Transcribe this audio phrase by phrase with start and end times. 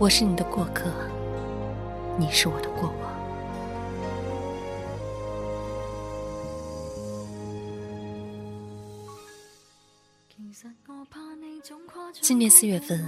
[0.00, 0.88] 我是你的过客，
[2.16, 3.18] 你是我的过往。
[12.20, 13.04] 今年四月份，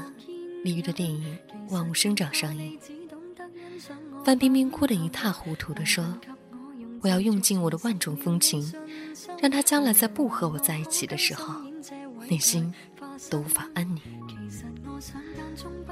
[0.65, 1.39] 李玉的电影
[1.73, 2.77] 《万物生长》上映，
[4.25, 6.19] 范冰冰哭得一塌糊涂地说
[7.03, 8.75] ：“我要用尽我的万种风情，
[9.41, 11.55] 让他将来在不和我在一起的时候，
[12.29, 12.75] 内心
[13.31, 14.03] 都无法安宁。”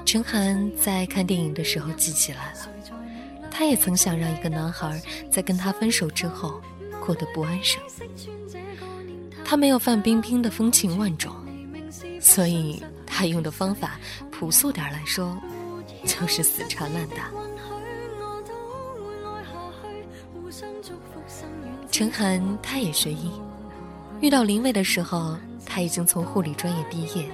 [0.04, 2.68] 陈寒在看电影的时候记起来了，
[3.50, 5.00] 他也曾想让一个男孩
[5.30, 6.60] 在跟他分手之后
[7.04, 7.80] 过得不安生。
[9.44, 11.34] 他没有范冰冰的风情万种，
[12.20, 13.98] 所以他用的方法
[14.30, 15.38] 朴素点来说，
[16.04, 17.30] 就是死缠烂打。
[21.90, 23.30] 陈寒他也学医，
[24.20, 27.28] 遇到林蔚的时候，他已经从护理专业毕业，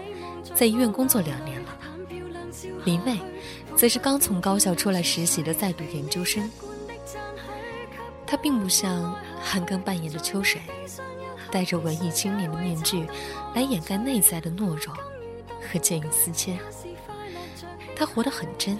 [0.55, 1.78] 在医院工作两年了。
[2.84, 3.19] 林妹，
[3.77, 6.50] 则是刚从高校出来实习的在读研究生。
[8.27, 10.61] 他并不像韩庚扮演的秋水，
[11.50, 13.06] 戴着文艺青年的面具，
[13.55, 14.95] 来掩盖内在的懦弱
[15.61, 16.59] 和见异思迁。
[17.97, 18.77] 他活得很真，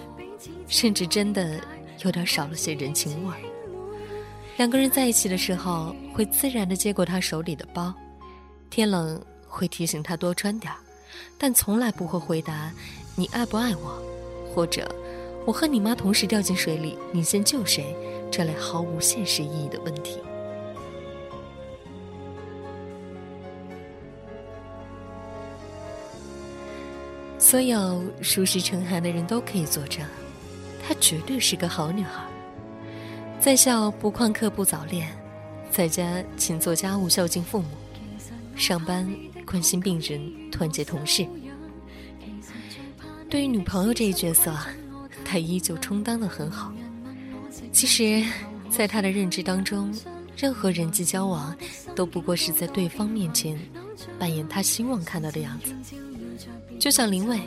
[0.67, 1.59] 甚至真的
[2.03, 3.33] 有点少了些人情味。
[4.57, 7.93] 两个人在一起的时候，会自然地接过他手里的包，
[8.69, 10.77] 天冷会提醒他多穿点儿，
[11.37, 12.71] 但从来不会回答。
[13.15, 14.01] 你爱不爱我，
[14.53, 14.93] 或者
[15.45, 17.95] 我和你妈同时掉进水里，你先救谁？
[18.31, 20.17] 这类毫无现实意义的问题。
[27.37, 30.03] 所有熟识陈寒的人都可以作证，
[30.85, 32.25] 她绝对是个好女孩。
[33.39, 35.15] 在校不旷课不早恋，
[35.69, 37.67] 在家勤做家务孝敬父母，
[38.57, 39.07] 上班
[39.45, 41.25] 关心病人团结同事。
[43.29, 44.53] 对于女朋友这一角色，
[45.23, 46.73] 他依旧充当的很好。
[47.71, 48.23] 其实，
[48.69, 49.93] 在他的认知当中，
[50.37, 51.55] 任何人际交往
[51.95, 53.57] 都不过是在对方面前
[54.19, 55.73] 扮演他希望看到的样子。
[56.79, 57.39] 就像林蔚，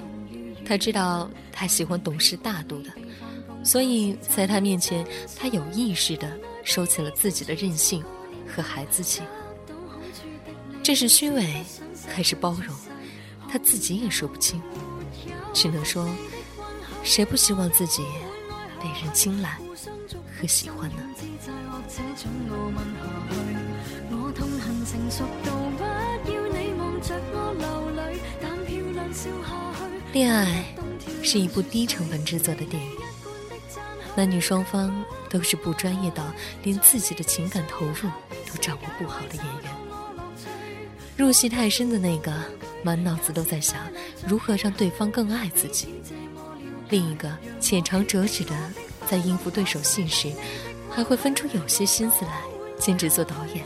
[0.65, 2.91] 他知道他喜欢懂事大度的，
[3.63, 5.07] 所以在他面前，
[5.37, 6.31] 他有意识的
[6.65, 8.03] 收起了自己的任性
[8.47, 9.23] 和孩子气。
[10.83, 11.63] 这是虚伪，
[12.15, 12.75] 还是包容？
[13.51, 14.61] 他自己也说不清。
[15.55, 16.09] 只能说，
[17.03, 18.05] 谁不希望自己
[18.81, 19.59] 被人青睐
[20.39, 20.97] 和喜欢呢？
[30.13, 30.65] 恋爱
[31.23, 32.93] 是一部低成本制作的电影，
[34.17, 36.25] 男女双方都是不专业到
[36.63, 38.11] 连自己的情感投入
[38.47, 39.78] 都掌握不好的演员，
[41.19, 42.33] 入戏太深的那个。
[42.85, 43.77] 满脑子都在想
[44.25, 45.89] 如何让对方更爱自己，
[46.91, 48.55] 另一个浅尝辄止的
[49.05, 50.33] 在应付对手戏时，
[50.89, 52.41] 还会分出有些心思来
[52.79, 53.65] 兼职做导演，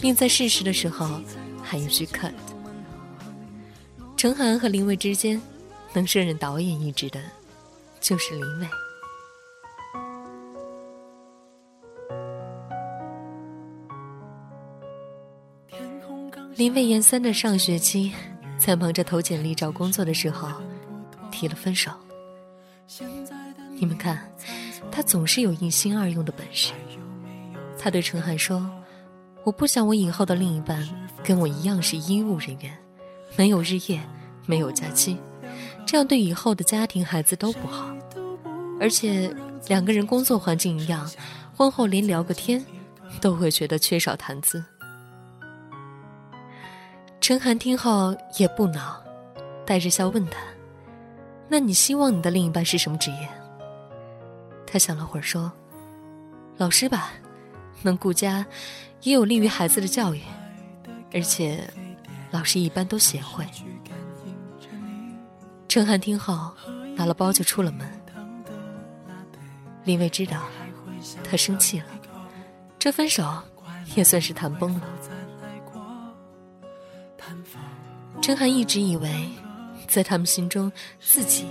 [0.00, 1.20] 并在适时的时候
[1.64, 2.32] 还有句 cut。
[4.16, 5.42] 程涵和林蔚之间
[5.92, 7.20] 能胜任导演一职的，
[8.00, 8.68] 就是林蔚。
[16.58, 18.12] 林蔚研三的上学期，
[18.58, 20.48] 在忙着投简历找工作的时候，
[21.30, 21.88] 提了分手。
[23.78, 24.28] 你们看，
[24.90, 26.72] 他总是有一心二用的本事。
[27.78, 28.68] 他对陈寒说
[29.46, 30.84] ：“我不想我以后的另一半
[31.22, 32.76] 跟我一样是医务人员，
[33.36, 34.00] 没有日夜，
[34.44, 35.16] 没有假期，
[35.86, 37.88] 这样对以后的家庭孩子都不好。
[38.80, 39.32] 而且
[39.68, 41.08] 两个人工作环境一样，
[41.54, 42.66] 婚后连聊个天，
[43.20, 44.64] 都会觉得缺少谈资。”
[47.28, 49.04] 陈寒听后也不恼，
[49.66, 50.38] 带着笑问他
[51.46, 53.28] ：“那你希望你的另一半是什么职业？”
[54.66, 55.52] 他想了会儿说
[56.56, 57.10] ：“老师吧，
[57.82, 58.46] 能顾家，
[59.02, 60.22] 也有利于孩子的教育，
[61.12, 61.62] 而且
[62.30, 63.46] 老师一般都贤惠。”
[65.68, 66.50] 陈寒听后
[66.96, 67.86] 拿了包就出了门。
[69.84, 70.44] 林薇知道
[71.22, 71.86] 他生气了，
[72.78, 73.30] 这分手
[73.96, 74.88] 也算是谈崩了。
[78.20, 79.28] 陈寒一直以为，
[79.86, 80.70] 在他们心中，
[81.00, 81.46] 自己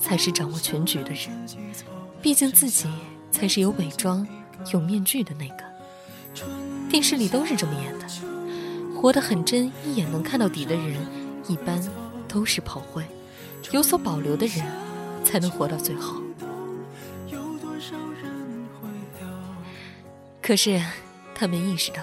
[0.00, 1.28] 才是掌握全局的人。
[2.22, 2.88] 毕竟自己
[3.30, 4.26] 才是有伪装、
[4.72, 5.64] 有面具的那个。
[6.88, 8.06] 电视里都是这么演的，
[8.94, 10.96] 活得很真、一眼能看到底的人，
[11.46, 11.78] 一般
[12.26, 13.04] 都是炮灰。
[13.72, 14.64] 有所保留的人，
[15.24, 16.22] 才能活到最后。
[20.40, 20.80] 可是，
[21.34, 21.98] 他没意识到。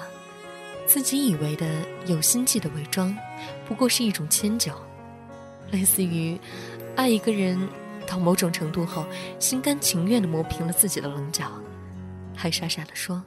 [0.88, 1.66] 自己以为的
[2.06, 3.16] 有心计的伪装，
[3.72, 4.74] 不过是一种迁就，
[5.72, 6.38] 类似于
[6.98, 7.58] 爱一个人
[8.06, 9.06] 到某种程度后，
[9.40, 11.50] 心甘情愿地磨平了自己的棱角，
[12.36, 13.24] 还傻傻地说：“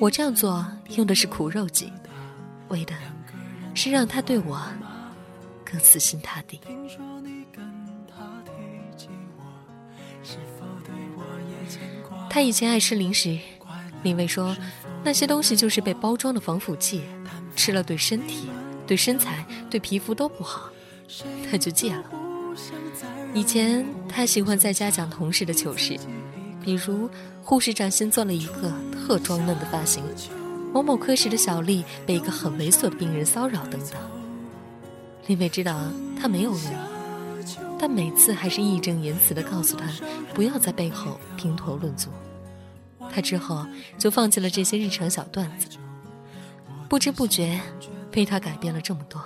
[0.00, 0.66] 我这样做
[0.96, 1.92] 用的是苦肉计，
[2.70, 2.92] 为的
[3.72, 4.60] 是让他对我
[5.64, 6.60] 更死心塌地。”
[12.28, 13.38] 他以前爱吃零食，
[14.02, 14.56] 林薇说
[15.04, 17.02] 那些东西就是被包装的防腐剂，
[17.54, 18.50] 吃了对身体、
[18.92, 20.68] 对身材、对皮肤都不好，
[21.50, 22.04] 他就戒了。
[23.32, 25.98] 以前他喜欢在家讲同事的糗事，
[26.62, 27.08] 比如
[27.42, 30.04] 护士长新做了一个特装嫩的发型，
[30.74, 33.98] 某某科室的小丽被一个很猥琐的病人骚扰等等。
[35.26, 35.90] 林薇知道
[36.20, 39.86] 他没有恶意，但每次还是义正言辞地告诉他
[40.34, 42.10] 不要在背后评头论足。
[43.10, 43.66] 他之后
[43.96, 45.78] 就放弃了这些日常小段子，
[46.90, 47.58] 不知不觉
[48.12, 49.20] 被他改变了这么多。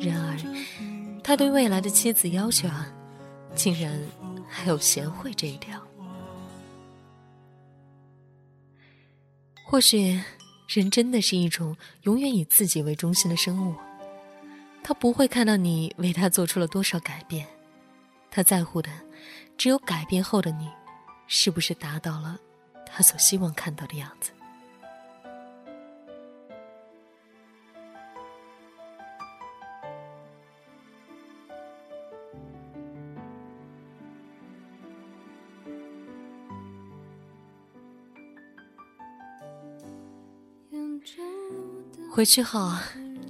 [0.00, 2.92] 然而，他对未来的妻子要求啊，
[3.54, 3.96] 竟然
[4.48, 5.80] 还有贤惠这一条。
[9.64, 10.20] 或许，
[10.66, 13.74] 人真的是一种永远以自己为中心的生物，
[14.82, 17.46] 他不会看到你为他做出了多少改变，
[18.30, 18.90] 他在乎的
[19.56, 20.68] 只有改变后的你，
[21.26, 22.36] 是不是达到了。
[22.84, 24.32] 他所希望看到的样子。
[42.10, 42.72] 回去后，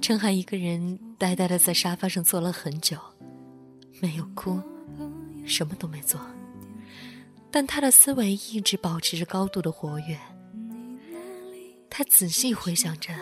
[0.01, 2.97] 陈海一个人呆呆的在沙发上坐了很久，
[4.01, 4.59] 没有哭，
[5.45, 6.19] 什么都没做。
[7.51, 10.17] 但他的思维一直保持着高度的活跃。
[11.89, 13.13] 他仔细回想着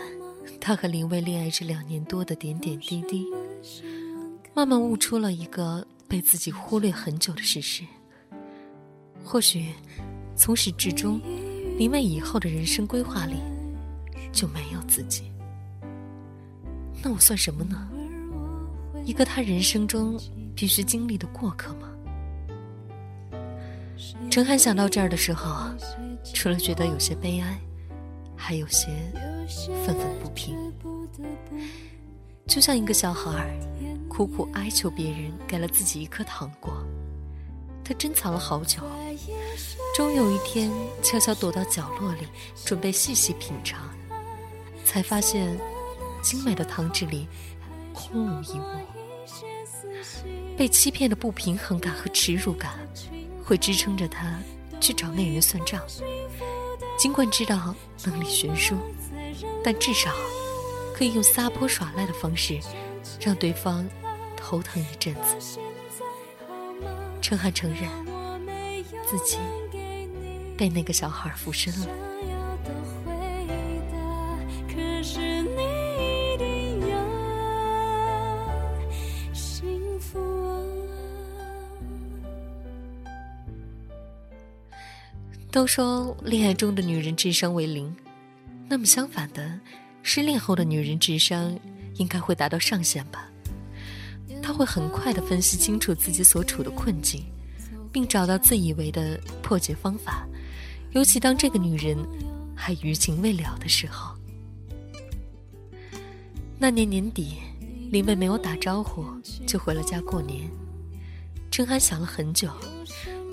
[0.62, 3.26] 他和林薇恋爱这两年多的点点滴滴，
[4.54, 7.84] 慢慢悟出了一个被自己忽略很久的事实：
[9.24, 9.74] 或许
[10.36, 11.20] 从始至终，
[11.78, 13.36] 林薇以后的人生规划里
[14.32, 15.30] 就没有自己。
[17.02, 17.88] 那我算什么呢？
[19.06, 20.20] 一个他人生中
[20.56, 21.90] 必须经历的过客吗？
[24.30, 25.70] 陈涵想到这儿的时候，
[26.34, 27.58] 除了觉得有些悲哀，
[28.36, 28.88] 还有些
[29.86, 30.56] 愤愤不平。
[32.46, 33.58] 就像一个小孩
[34.08, 36.74] 苦苦哀求别人给了自己一颗糖果，
[37.84, 38.82] 他珍藏了好久，
[39.96, 40.72] 终有一天
[41.02, 42.28] 悄悄躲到角落里，
[42.66, 43.90] 准备细细品尝，
[44.86, 45.58] 才发现
[46.28, 47.26] 精美的糖纸里
[47.94, 48.64] 空无一物。
[50.58, 52.78] 被欺骗的不平衡感和耻辱感。
[53.46, 54.38] 会支撑着他
[54.82, 55.82] 去找那人算账，
[57.00, 58.76] 尽管知道能力悬殊，
[59.64, 60.12] 但至少
[60.94, 62.60] 可以用撒泼耍赖的方式
[63.22, 63.88] 让对方
[64.36, 65.58] 头疼一阵子。
[67.22, 67.90] 陈汉承认
[69.10, 69.38] 自己
[70.58, 71.88] 被那个小孩附身了。
[85.58, 87.92] 都说恋爱中的女人智商为零，
[88.70, 89.60] 那么相反的，
[90.04, 91.60] 失恋后的女人智商
[91.96, 93.28] 应该会达到上限吧？
[94.40, 97.26] 她会很快的分析清楚自己所处的困境，
[97.92, 100.28] 并找到自以为的破解方法。
[100.92, 101.98] 尤其当这个女人
[102.56, 104.16] 还余情未了的时候。
[106.60, 107.38] 那年年底，
[107.90, 109.04] 林薇没有打招呼
[109.48, 110.48] 就回了家过年。
[111.50, 112.48] 陈涵想了很久。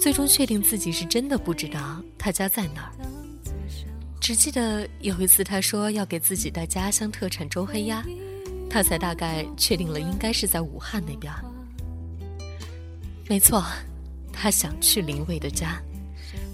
[0.05, 2.93] 最终确定自己是真的不知道他家在哪儿，
[4.21, 8.05] 只记得有一次他说要给自己带家乡特产周黑鸭，
[8.69, 11.33] 他才大概确定了应该是在武汉那边。
[13.31, 13.65] 没错，
[14.31, 15.81] 他想去林蔚的家，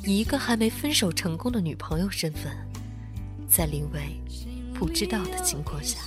[0.04, 2.56] 以一个还没分手成功的女朋友身份，
[3.48, 4.00] 在林蔚
[4.72, 5.98] 不知道的情况下，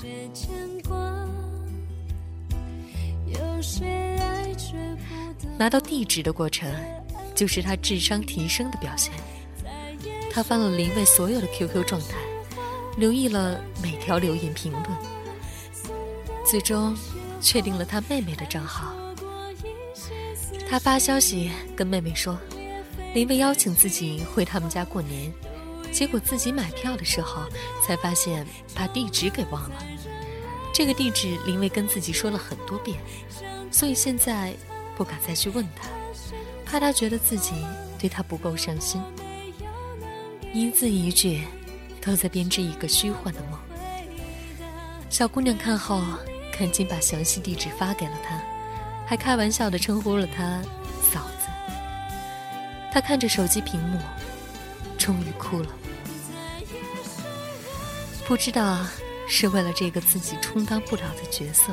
[5.58, 6.74] 拿到地址的过程。
[7.36, 9.14] 就是他智商提升的表现。
[10.32, 12.16] 他翻了林蔚所有的 QQ 状态，
[12.98, 14.86] 留意了每条留言评论，
[16.50, 16.96] 最终
[17.40, 18.94] 确定了他妹妹的账号。
[20.68, 22.36] 他发消息跟妹妹说，
[23.14, 25.32] 林蔚邀请自己回他们家过年，
[25.92, 27.44] 结果自己买票的时候
[27.86, 29.76] 才发现把地址给忘了。
[30.74, 32.98] 这个地址林蔚跟自己说了很多遍，
[33.70, 34.56] 所以现在
[34.98, 35.88] 不敢再去问他。
[36.74, 37.54] 怕他觉得自己
[38.00, 39.00] 对他不够上心，
[40.52, 41.44] 一字一句
[42.02, 43.60] 都在编织一个虚幻的梦。
[45.08, 46.02] 小姑娘看后，
[46.58, 48.42] 赶紧把详细地址发给了他，
[49.06, 50.64] 还开玩笑的称呼了他
[51.14, 51.48] 嫂子
[52.92, 54.00] “他看着手机屏幕，
[54.98, 55.70] 终于哭了。
[58.26, 58.84] 不知道
[59.28, 61.72] 是为了这个自己充当不了的角色，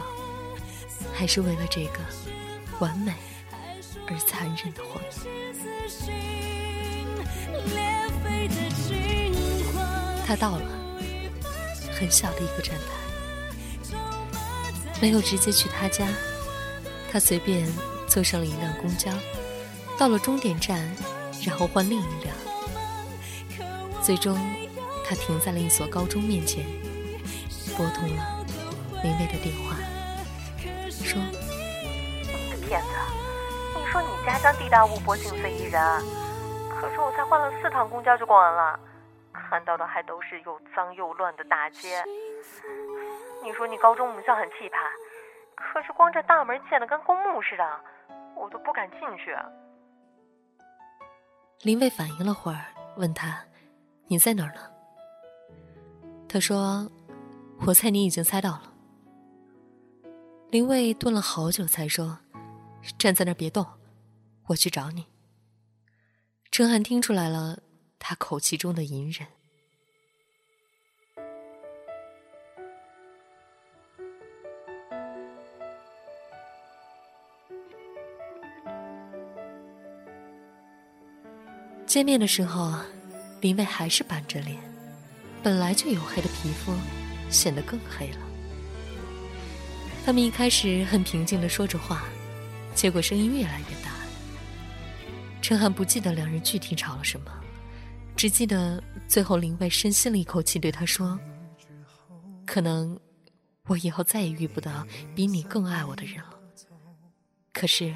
[1.14, 2.00] 还是为了这个
[2.80, 3.14] 完美
[4.10, 5.10] 而残忍的谎言。
[10.26, 10.62] 他到了，
[11.92, 13.96] 很小的一个站台，
[15.00, 16.06] 没有直接去他家，
[17.10, 17.66] 他随便
[18.08, 19.12] 坐上了一辆公交，
[19.98, 20.90] 到了终点站，
[21.44, 22.36] 然后换另一辆，
[24.02, 24.38] 最终。
[25.02, 26.64] 他停在了一所高中面前，
[27.76, 28.46] 拨通了
[29.02, 29.76] 林薇的电话，
[31.04, 31.20] 说：“！
[33.90, 35.82] 说你家乡地大物博，景色宜人，
[36.70, 38.78] 可是我才换了四趟公交就逛完了，
[39.32, 42.00] 看到的还都是又脏又乱的大街。
[43.42, 44.78] 你说你高中母校很气派，
[45.56, 47.80] 可是光这大门建的跟公墓似的，
[48.36, 49.36] 我都不敢进去。”
[51.62, 52.66] 林薇反应了会儿，
[52.96, 53.44] 问他
[54.06, 54.60] ：“你在哪儿呢？”
[56.28, 56.88] 他说
[57.66, 58.62] ：“我猜你已经猜到了。”
[60.48, 62.18] 林卫顿了好久才说
[62.96, 63.66] ：“站在那儿别动，
[64.50, 65.06] 我去找你。”
[66.52, 67.60] 陈寒听出来了
[67.98, 69.26] 他口气中的隐忍。
[81.86, 82.72] 见面的时候，
[83.40, 84.56] 林蔚还是板着脸。
[85.42, 86.72] 本来就黝黑的皮肤，
[87.30, 88.18] 显得更黑了。
[90.04, 92.04] 他们一开始很平静的说着话，
[92.76, 93.89] 结果声音越来越大。
[95.42, 97.32] 陈寒不记得两人具体吵了什么，
[98.14, 101.18] 只记得最后林蔚深吸了一口气，对他说
[102.46, 102.98] ：“可能
[103.66, 106.38] 我以后再也遇不到比你更爱我的人了。
[107.52, 107.94] 可是，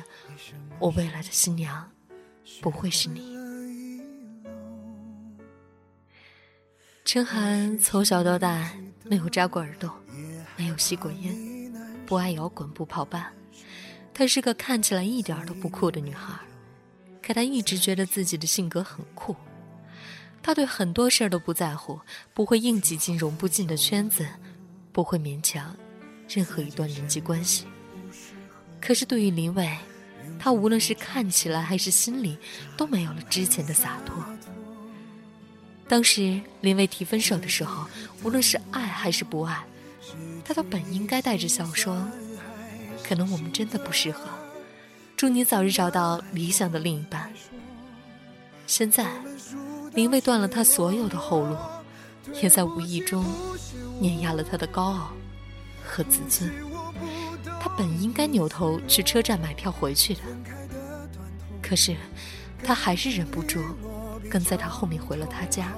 [0.78, 1.88] 我未来的新娘
[2.60, 3.34] 不会是你。”
[7.04, 8.72] 陈寒从小到大
[9.04, 9.90] 没有扎过耳洞，
[10.56, 11.36] 没有吸过烟，
[12.06, 13.32] 不爱摇滚，不泡吧。
[14.12, 16.34] 她是个看起来一点都不酷的女孩，
[17.25, 19.35] 可他一直觉得自己的性格很酷。
[20.43, 21.99] 他对很多事儿都不在乎，
[22.35, 24.26] 不会硬挤进融不进的圈子，
[24.93, 25.75] 不会勉强
[26.28, 27.64] 任何一段人际关系。
[28.78, 29.75] 可是对于林伟，
[30.38, 32.37] 他无论是看起来还是心里，
[32.76, 34.23] 都没有了之前的洒脱。
[35.88, 37.87] 当时林伟提分手的时候，
[38.23, 39.64] 无论是爱还是不爱，
[40.45, 42.07] 他都本应该带着笑说
[43.02, 44.28] ：“可能我们真的不适合，
[45.16, 47.33] 祝你早日找到理想的另一半。”
[48.66, 49.06] 现在，
[49.92, 51.56] 林蔚断了他所有的后路，
[52.42, 53.25] 也在无意中
[54.00, 55.12] 碾压了他的高傲
[55.85, 56.50] 和自尊。
[57.61, 60.21] 他本应该扭头去车站买票回去的，
[61.62, 61.94] 可是
[62.62, 63.62] 他还是忍不住。
[64.30, 65.73] 跟在他后面回了他家，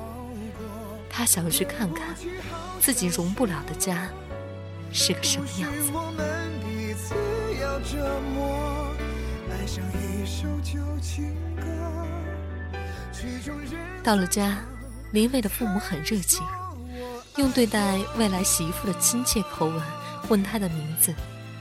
[1.11, 2.14] 他想要去看看
[2.81, 4.09] 自己容不了的家
[4.93, 5.93] 是个什么样子。
[14.02, 14.58] 到了家，
[15.12, 16.40] 林伟的父母很热情，
[17.37, 19.82] 用对待未来媳妇的亲切口吻
[20.28, 21.12] 问他的名字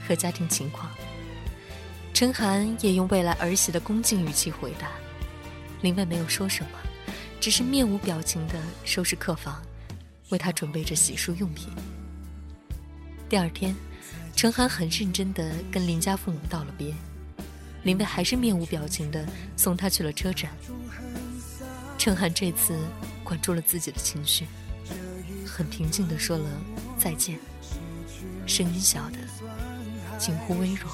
[0.06, 0.90] 和家庭情况。
[2.14, 4.88] 陈寒也用未来儿媳的恭敬语气回答。
[5.82, 6.78] 林蔚没有说什么，
[7.40, 9.60] 只是面无表情地收拾客房，
[10.28, 11.68] 为他准备着洗漱用品。
[13.28, 13.74] 第二天，
[14.34, 16.94] 陈寒很认真地跟林家父母道了别，
[17.86, 19.24] 林蔚还是面无表情地
[19.56, 20.50] 送他去了车站。
[21.96, 22.76] 陈寒这次
[23.22, 24.44] 管住了自己的情绪，
[25.46, 26.50] 很平静地说了
[26.98, 27.38] 再见，
[28.44, 29.18] 声音小的
[30.18, 30.90] 近乎微弱。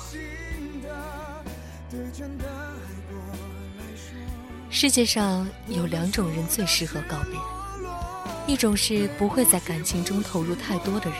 [4.68, 11.18] 世界上有两种人最适合告别，一种是不会在感情中投入太多的人，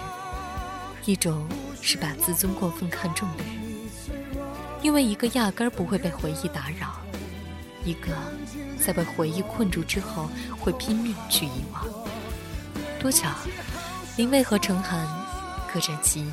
[1.04, 1.46] 一种
[1.80, 3.62] 是把自尊过分看重的人。
[4.82, 7.00] 因为一个压根儿不会被回忆打扰，
[7.84, 8.08] 一个
[8.84, 10.28] 在被回忆困住之后
[10.58, 11.84] 会拼命去遗忘。
[12.98, 13.28] 多巧，
[14.16, 15.06] 林蔚和程涵
[15.72, 16.32] 各占其一。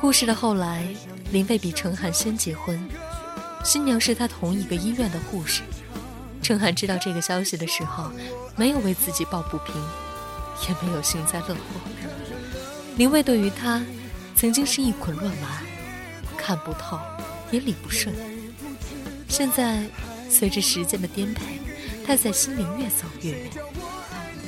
[0.00, 0.86] 故事的后来，
[1.32, 2.78] 林蔚比程涵先结婚。
[3.64, 5.62] 新娘是他同一个医院的护士。
[6.40, 8.10] 陈寒知道这个消息的时候，
[8.56, 9.74] 没有为自己抱不平，
[10.66, 11.80] 也没有幸灾乐祸。
[12.96, 13.82] 林蔚对于他，
[14.34, 15.62] 曾经是一捆乱麻，
[16.36, 16.98] 看不透，
[17.50, 18.14] 也理不顺。
[19.28, 19.84] 现在，
[20.28, 21.60] 随着时间的颠沛，
[22.04, 23.50] 他在心里越走越远，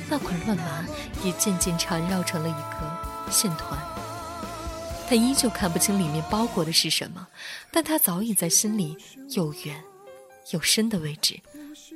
[0.09, 0.85] 那捆乱麻
[1.23, 3.79] 也渐渐缠绕成了一个线团。
[5.07, 7.27] 他依旧看不清里面包裹的是什么，
[7.71, 8.97] 但他早已在心里
[9.29, 9.81] 又远
[10.51, 11.39] 又深的位置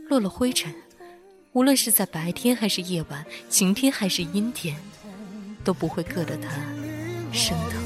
[0.10, 0.74] 落了灰尘。
[1.56, 4.76] 无论是在白天还是夜晚，晴天还是阴天，
[5.64, 6.50] 都不会硌得他
[7.32, 7.82] 生疼。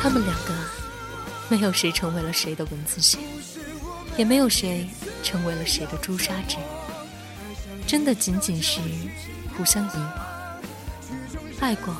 [0.00, 0.52] 他们两个，
[1.48, 3.20] 没有谁成为了谁的文字线，
[4.16, 4.88] 也没有谁
[5.22, 6.56] 成为了谁的朱砂痣。
[7.86, 8.80] 真的仅仅是
[9.56, 10.18] 互相遗忘，
[11.60, 11.94] 爱过，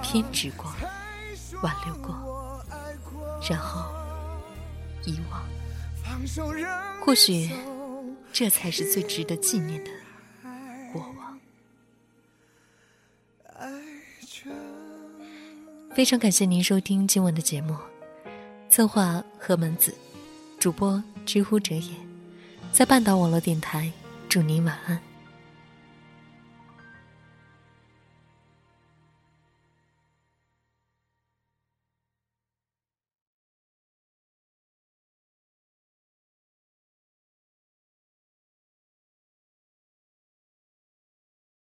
[0.00, 0.72] 偏执过，
[1.62, 2.64] 挽留过，
[3.46, 3.84] 然后
[5.04, 5.42] 遗忘。
[6.02, 7.50] 放手让或许，
[8.32, 9.90] 这才是最值得纪念的
[10.92, 11.38] 过往。
[15.92, 17.76] 非常感谢您收听今晚的节目，
[18.70, 19.92] 策划何门子，
[20.60, 21.90] 主播知乎者也，
[22.72, 23.90] 在半岛网络电台，
[24.28, 25.11] 祝您晚安。